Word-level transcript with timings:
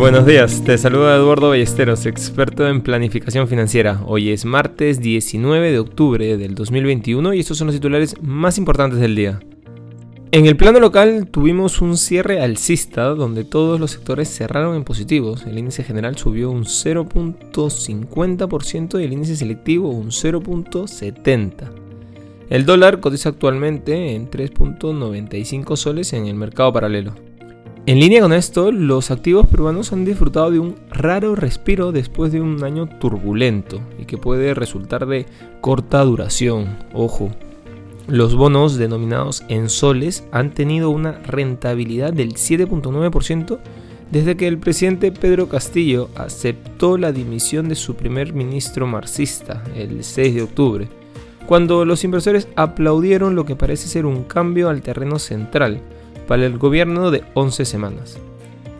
Buenos 0.00 0.24
días, 0.24 0.64
te 0.64 0.78
saluda 0.78 1.14
Eduardo 1.14 1.50
Ballesteros, 1.50 2.06
experto 2.06 2.66
en 2.66 2.80
planificación 2.80 3.46
financiera. 3.48 4.00
Hoy 4.06 4.30
es 4.30 4.46
martes 4.46 5.02
19 5.02 5.70
de 5.70 5.78
octubre 5.78 6.38
del 6.38 6.54
2021 6.54 7.34
y 7.34 7.40
estos 7.40 7.58
son 7.58 7.66
los 7.66 7.76
titulares 7.76 8.14
más 8.22 8.56
importantes 8.56 8.98
del 8.98 9.14
día. 9.14 9.40
En 10.30 10.46
el 10.46 10.56
plano 10.56 10.80
local 10.80 11.28
tuvimos 11.30 11.82
un 11.82 11.98
cierre 11.98 12.40
alcista 12.40 13.08
donde 13.08 13.44
todos 13.44 13.78
los 13.78 13.90
sectores 13.90 14.34
cerraron 14.34 14.74
en 14.74 14.84
positivos. 14.84 15.44
El 15.46 15.58
índice 15.58 15.84
general 15.84 16.16
subió 16.16 16.50
un 16.50 16.64
0.50% 16.64 18.98
y 18.98 19.04
el 19.04 19.12
índice 19.12 19.36
selectivo 19.36 19.90
un 19.90 20.12
0.70%. 20.12 21.52
El 22.48 22.64
dólar 22.64 23.00
cotiza 23.00 23.28
actualmente 23.28 24.14
en 24.14 24.30
3.95 24.30 25.76
soles 25.76 26.14
en 26.14 26.26
el 26.26 26.36
mercado 26.36 26.72
paralelo. 26.72 27.12
En 27.90 27.98
línea 27.98 28.20
con 28.20 28.32
esto, 28.32 28.70
los 28.70 29.10
activos 29.10 29.48
peruanos 29.48 29.92
han 29.92 30.04
disfrutado 30.04 30.52
de 30.52 30.60
un 30.60 30.76
raro 30.92 31.34
respiro 31.34 31.90
después 31.90 32.30
de 32.30 32.40
un 32.40 32.62
año 32.62 32.88
turbulento 32.88 33.80
y 33.98 34.04
que 34.04 34.16
puede 34.16 34.54
resultar 34.54 35.06
de 35.06 35.26
corta 35.60 36.04
duración. 36.04 36.78
Ojo, 36.92 37.32
los 38.06 38.36
bonos 38.36 38.76
denominados 38.76 39.42
en 39.48 39.68
soles 39.68 40.22
han 40.30 40.54
tenido 40.54 40.90
una 40.90 41.18
rentabilidad 41.18 42.12
del 42.12 42.34
7.9% 42.34 43.58
desde 44.12 44.36
que 44.36 44.46
el 44.46 44.58
presidente 44.58 45.10
Pedro 45.10 45.48
Castillo 45.48 46.10
aceptó 46.14 46.96
la 46.96 47.10
dimisión 47.10 47.68
de 47.68 47.74
su 47.74 47.96
primer 47.96 48.34
ministro 48.34 48.86
marxista 48.86 49.64
el 49.74 50.04
6 50.04 50.36
de 50.36 50.42
octubre, 50.42 50.88
cuando 51.48 51.84
los 51.84 52.04
inversores 52.04 52.46
aplaudieron 52.54 53.34
lo 53.34 53.44
que 53.44 53.56
parece 53.56 53.88
ser 53.88 54.06
un 54.06 54.22
cambio 54.22 54.68
al 54.68 54.80
terreno 54.80 55.18
central 55.18 55.82
para 56.30 56.46
el 56.46 56.58
gobierno 56.58 57.10
de 57.10 57.24
11 57.34 57.64
semanas. 57.64 58.16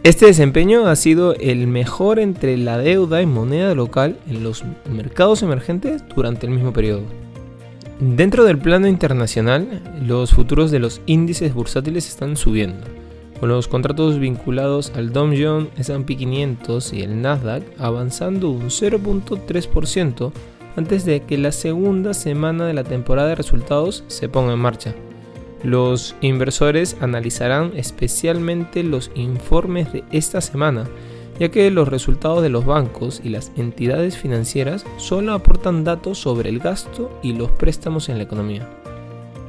Este 0.05 0.27
desempeño 0.27 0.87
ha 0.87 0.95
sido 0.95 1.35
el 1.35 1.67
mejor 1.67 2.21
entre 2.21 2.57
la 2.57 2.79
deuda 2.79 3.23
en 3.23 3.33
moneda 3.33 3.75
local 3.75 4.19
en 4.29 4.45
los 4.45 4.63
mercados 4.89 5.43
emergentes 5.43 6.05
durante 6.15 6.47
el 6.47 6.53
mismo 6.53 6.73
periodo. 6.73 7.03
Dentro 7.99 8.45
del 8.45 8.59
plano 8.59 8.87
internacional, 8.87 9.83
los 10.07 10.31
futuros 10.31 10.71
de 10.71 10.79
los 10.79 11.01
índices 11.07 11.53
bursátiles 11.53 12.09
están 12.09 12.37
subiendo, 12.37 12.87
con 13.41 13.49
los 13.49 13.67
contratos 13.67 14.21
vinculados 14.21 14.93
al 14.95 15.13
Dow 15.13 15.33
Jones, 15.37 15.71
S&P 15.77 16.19
500 16.19 16.93
y 16.93 17.01
el 17.01 17.21
Nasdaq 17.21 17.65
avanzando 17.81 18.49
un 18.51 18.67
0.3% 18.67 20.31
antes 20.77 21.05
de 21.05 21.25
que 21.25 21.37
la 21.37 21.51
segunda 21.51 22.15
semana 22.15 22.65
de 22.67 22.75
la 22.75 22.85
temporada 22.85 23.31
de 23.31 23.35
resultados 23.35 24.05
se 24.07 24.29
ponga 24.29 24.53
en 24.53 24.61
marcha. 24.61 24.95
Los 25.63 26.15
inversores 26.23 26.97
analizarán 27.01 27.73
especialmente 27.77 28.83
los 28.83 29.11
informes 29.15 29.93
de 29.93 30.05
esta 30.11 30.41
semana, 30.41 30.89
ya 31.39 31.51
que 31.51 31.71
los 31.71 31.89
resultados 31.89 32.43
de 32.43 32.49
los 32.49 32.65
bancos 32.65 33.21
y 33.23 33.29
las 33.29 33.53
entidades 33.57 34.17
financieras 34.17 34.87
solo 34.97 35.35
aportan 35.35 35.85
datos 35.85 36.19
sobre 36.19 36.49
el 36.49 36.61
gasto 36.61 37.11
y 37.23 37.35
los 37.35 37.51
préstamos 37.51 38.09
en 38.09 38.19
la 38.19 38.25
economía. 38.25 38.69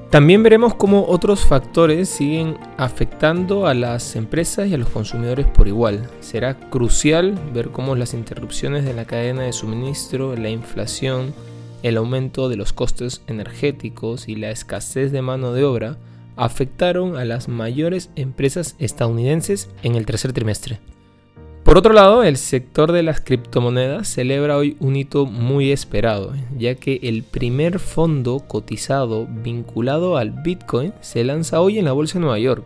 También 0.10 0.44
veremos 0.44 0.76
cómo 0.76 1.06
otros 1.08 1.46
factores 1.46 2.10
siguen 2.10 2.58
afectando 2.76 3.66
a 3.66 3.74
las 3.74 4.18
empresas 4.18 4.68
y 4.68 4.74
a 4.74 4.78
los 4.78 4.90
consumidores 4.90 5.48
por 5.48 5.70
igual. 5.70 6.10
Será 6.20 6.60
crucial 6.60 7.40
ver 7.54 7.70
cómo 7.70 7.96
las 7.96 8.14
interrupciones 8.14 8.84
de 8.84 8.94
la 8.94 9.06
cadena 9.06 9.44
de 9.44 9.54
suministro, 9.54 10.36
la 10.36 10.50
inflación, 10.50 11.34
el 11.84 11.98
aumento 11.98 12.50
de 12.50 12.56
los 12.56 12.74
costes 12.74 13.22
energéticos 13.28 14.28
y 14.28 14.36
la 14.36 14.52
escasez 14.52 15.12
de 15.12 15.22
mano 15.22 15.54
de 15.54 15.64
obra 15.64 15.98
afectaron 16.36 17.18
a 17.18 17.26
las 17.26 17.48
mayores 17.48 18.10
empresas 18.16 18.76
estadounidenses 18.80 19.70
en 19.84 19.96
el 19.96 20.06
tercer 20.06 20.34
trimestre. 20.34 20.80
Por 21.64 21.78
otro 21.78 21.94
lado, 21.94 22.24
el 22.24 22.38
sector 22.38 22.92
de 22.92 23.04
las 23.04 23.22
criptomonedas 23.22 24.08
celebra 24.08 24.58
hoy 24.58 24.76
un 24.80 24.96
hito 24.96 25.26
muy 25.26 25.72
esperado, 25.72 26.34
ya 26.58 26.76
que 26.76 27.00
el 27.04 27.24
primer 27.24 27.80
fondo 27.80 28.40
cotizado 28.48 29.28
vinculado 29.28 30.18
al 30.18 30.32
Bitcoin 30.32 30.94
se 31.02 31.24
lanza 31.24 31.62
hoy 31.62 31.78
en 31.78 31.86
la 31.86 31.92
Bolsa 31.92 32.16
de 32.16 32.22
Nueva 32.22 32.40
York. 32.40 32.66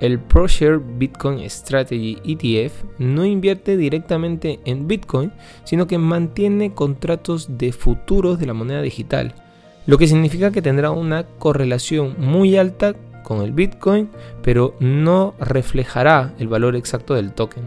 El 0.00 0.20
ProShare 0.20 0.78
Bitcoin 0.78 1.48
Strategy 1.50 2.18
ETF 2.24 2.84
no 2.98 3.24
invierte 3.24 3.76
directamente 3.76 4.60
en 4.64 4.86
Bitcoin, 4.86 5.32
sino 5.64 5.86
que 5.88 5.98
mantiene 5.98 6.72
contratos 6.72 7.58
de 7.58 7.72
futuros 7.72 8.38
de 8.38 8.46
la 8.46 8.54
moneda 8.54 8.80
digital, 8.80 9.34
lo 9.86 9.98
que 9.98 10.06
significa 10.06 10.52
que 10.52 10.62
tendrá 10.62 10.90
una 10.92 11.24
correlación 11.24 12.14
muy 12.18 12.56
alta 12.56 12.94
con 13.24 13.42
el 13.42 13.52
Bitcoin, 13.52 14.08
pero 14.42 14.74
no 14.78 15.34
reflejará 15.40 16.34
el 16.38 16.46
valor 16.46 16.76
exacto 16.76 17.14
del 17.14 17.32
token. 17.32 17.64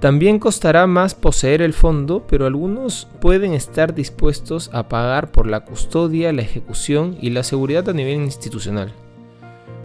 También 0.00 0.40
costará 0.40 0.86
más 0.88 1.14
poseer 1.14 1.62
el 1.62 1.74
fondo, 1.74 2.26
pero 2.26 2.46
algunos 2.46 3.06
pueden 3.20 3.52
estar 3.52 3.94
dispuestos 3.94 4.70
a 4.72 4.88
pagar 4.88 5.30
por 5.30 5.46
la 5.46 5.60
custodia, 5.60 6.32
la 6.32 6.42
ejecución 6.42 7.16
y 7.20 7.30
la 7.30 7.44
seguridad 7.44 7.88
a 7.88 7.92
nivel 7.92 8.22
institucional. 8.22 8.92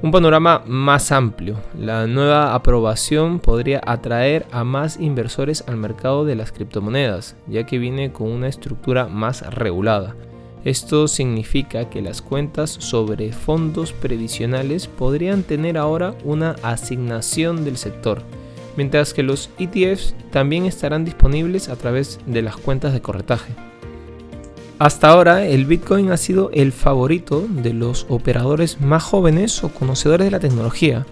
Un 0.03 0.11
panorama 0.11 0.61
más 0.67 1.11
amplio. 1.11 1.57
La 1.75 2.05
nueva 2.05 2.53
aprobación 2.53 3.39
podría 3.39 3.81
atraer 3.83 4.45
a 4.51 4.63
más 4.63 4.99
inversores 4.99 5.63
al 5.67 5.77
mercado 5.77 6.23
de 6.23 6.35
las 6.35 6.51
criptomonedas, 6.51 7.35
ya 7.47 7.65
que 7.65 7.79
viene 7.79 8.11
con 8.11 8.31
una 8.31 8.47
estructura 8.47 9.07
más 9.07 9.41
regulada. 9.55 10.15
Esto 10.63 11.07
significa 11.07 11.89
que 11.89 12.01
las 12.01 12.21
cuentas 12.21 12.69
sobre 12.69 13.31
fondos 13.31 13.91
previsionales 13.91 14.87
podrían 14.87 15.41
tener 15.41 15.77
ahora 15.77 16.13
una 16.23 16.57
asignación 16.61 17.65
del 17.65 17.77
sector, 17.77 18.21
mientras 18.75 19.13
que 19.13 19.23
los 19.23 19.49
ETFs 19.57 20.13
también 20.29 20.65
estarán 20.65 21.05
disponibles 21.05 21.69
a 21.69 21.75
través 21.75 22.19
de 22.27 22.43
las 22.43 22.57
cuentas 22.57 22.93
de 22.93 23.01
corretaje. 23.01 23.66
Hasta 24.79 25.09
ahora, 25.09 25.45
el 25.47 25.65
Bitcoin 25.65 26.11
ha 26.11 26.17
sido 26.17 26.51
el 26.53 26.71
favorito 26.71 27.47
de 27.49 27.73
los 27.73 28.05
operadores 28.09 28.79
más 28.79 29.01
jóvenes 29.01 29.63
o 29.63 29.69
conocedores 29.69 30.25
de 30.25 30.31
la 30.31 30.39
tecnología, 30.39 31.03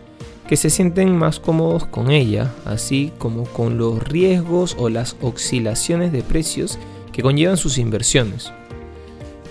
que 0.47 0.55
se 0.55 0.69
sienten 0.69 1.17
más 1.17 1.39
cómodos 1.39 1.87
con 1.87 2.11
ella, 2.11 2.53
así 2.65 3.11
como 3.17 3.45
con 3.45 3.79
los 3.79 4.07
riesgos 4.07 4.75
o 4.77 4.89
las 4.89 5.15
oscilaciones 5.19 6.11
de 6.11 6.21
precios 6.21 6.77
que 7.11 7.23
conllevan 7.23 7.57
sus 7.57 7.79
inversiones. 7.79 8.51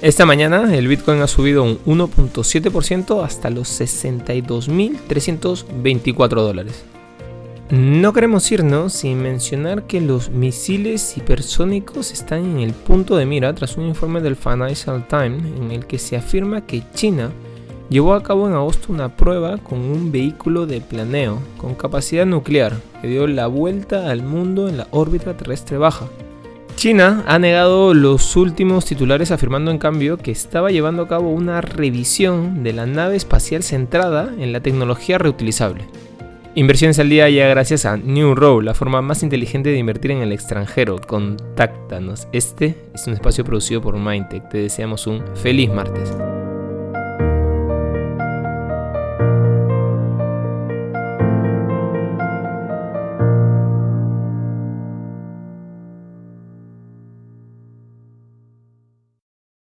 Esta 0.01 0.27
mañana 0.27 0.73
el 0.77 0.87
Bitcoin 0.87 1.21
ha 1.21 1.27
subido 1.27 1.65
un 1.65 1.81
1.7% 1.85 3.25
hasta 3.25 3.51
los 3.51 3.81
62.324 3.81 6.29
dólares. 6.29 6.85
No 7.71 8.13
queremos 8.13 8.53
irnos 8.53 8.93
sin 8.93 9.23
mencionar 9.23 9.85
que 9.85 10.03
los 10.03 10.29
misiles 10.29 11.17
hipersónicos 11.17 12.13
están 12.13 12.45
en 12.45 12.59
el 12.59 12.75
punto 12.75 13.17
de 13.17 13.25
mira 13.25 13.55
tras 13.55 13.79
un 13.79 13.87
informe 13.87 14.21
del 14.21 14.37
Financial 14.37 15.09
Times 15.09 15.45
en 15.57 15.71
el 15.71 15.87
que 15.87 15.99
se 15.99 16.19
afirma 16.19 16.67
que 16.67 16.83
China 16.93 17.31
llevó 17.89 18.13
a 18.13 18.23
cabo 18.23 18.47
en 18.47 18.53
agosto 18.53 18.93
una 18.93 19.17
prueba 19.17 19.57
con 19.57 19.79
un 19.79 20.13
vehículo 20.13 20.67
de 20.67 20.83
planeo 20.83 21.41
con 21.57 21.75
capacidad 21.75 22.27
nuclear 22.27 22.75
que 23.01 23.09
dio 23.09 23.27
la 23.27 23.47
vuelta 23.47 24.11
al 24.11 24.23
mundo 24.23 24.69
en 24.69 24.77
la 24.77 24.87
órbita 24.91 25.35
terrestre 25.35 25.79
baja. 25.79 26.07
China 26.77 27.25
ha 27.27 27.39
negado 27.39 27.95
los 27.95 28.37
últimos 28.37 28.85
titulares 28.85 29.31
afirmando 29.31 29.71
en 29.71 29.79
cambio 29.79 30.19
que 30.19 30.33
estaba 30.33 30.71
llevando 30.71 31.05
a 31.05 31.09
cabo 31.09 31.31
una 31.31 31.63
revisión 31.63 32.63
de 32.63 32.75
la 32.75 32.85
nave 32.85 33.17
espacial 33.17 33.63
centrada 33.63 34.35
en 34.39 34.53
la 34.53 34.61
tecnología 34.61 35.17
reutilizable. 35.17 35.87
Inversiones 36.57 37.01
al 37.01 37.09
día 37.09 37.29
ya 37.29 37.49
gracias 37.49 37.85
a 37.85 37.97
New 37.97 38.37
Row, 38.37 38.61
la 38.61 38.75
forma 38.75 39.03
más 39.03 39.25
inteligente 39.25 39.71
de 39.71 39.79
invertir 39.79 40.13
en 40.13 40.23
el 40.23 40.31
extranjero. 40.31 41.01
Contáctanos. 41.01 42.29
Este 42.31 42.77
es 42.95 43.09
un 43.09 43.15
espacio 43.15 43.45
producido 43.45 43.81
por 43.81 43.99
Mindtech. 43.99 44.49
Te 44.51 44.59
deseamos 44.59 45.09
un 45.09 45.25
feliz 45.35 45.69
martes. 45.69 46.13